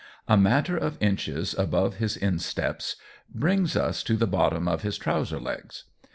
A 0.27 0.35
matter 0.35 0.75
of 0.77 0.97
inches 0.99 1.53
above 1.59 1.97
his 1.97 2.17
insteps 2.17 2.95
brings 3.29 3.75
us 3.77 4.01
to 4.01 4.17
the 4.17 4.25
bottom 4.25 4.67
of 4.67 4.81
his 4.81 4.97
trouser 4.97 5.39
legs. 5.39 5.83